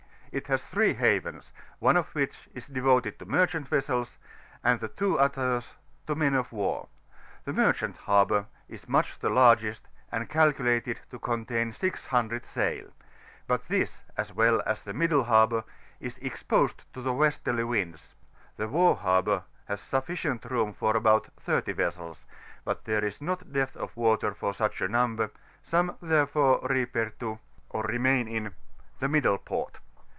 It 0.33 0.47
has 0.47 0.63
ihree 0.67 0.95
havens, 0.95 1.51
one 1.79 1.97
of 1.97 2.07
which 2.15 2.47
is 2.53 2.67
devoted 2.67 3.19
to 3.19 3.25
merchant 3.25 3.67
vessels, 3.67 4.17
and 4.63 4.79
the 4.79 4.87
two 4.87 5.19
others 5.19 5.73
to 6.07 6.15
men 6.15 6.35
of 6.35 6.53
war: 6.53 6.87
the 7.43 7.51
mer 7.51 7.73
chants* 7.73 7.99
harbour 7.99 8.45
is 8.69 8.87
much 8.87 9.19
the 9.19 9.29
laigest, 9.29 9.89
and 10.09 10.29
calculated 10.29 11.01
to 11.09 11.19
contain 11.19 11.73
600 11.73 12.45
sail; 12.45 12.91
but 13.45 13.67
ihiB, 13.67 14.03
as 14.15 14.31
well 14.31 14.61
as 14.65 14.81
the 14.83 14.93
middle 14.93 15.25
harbour, 15.25 15.65
is 15.99 16.17
exposed 16.19 16.85
to 16.93 17.01
the 17.01 17.11
westerly 17.11 17.65
winds: 17.65 18.13
the 18.55 18.69
war 18.69 18.95
harbour 18.95 19.43
has 19.65 19.81
sufficient 19.81 20.45
room 20.45 20.71
for 20.71 20.95
about 20.95 21.27
30 21.41 21.73
vessels, 21.73 22.25
but 22.63 22.85
there 22.85 23.03
is 23.03 23.19
not 23.19 23.51
depth 23.51 23.75
of 23.75 23.97
water 23.97 24.33
for 24.33 24.53
such 24.53 24.79
a 24.79 24.87
niunber; 24.87 25.29
some, 25.61 25.97
therefore, 26.01 26.65
repair 26.69 27.09
to, 27.19 27.37
or 27.69 27.83
remain 27.83 28.29
in, 28.29 28.55
the 28.99 29.09
middle 29.09 29.37
port. 29.37 29.79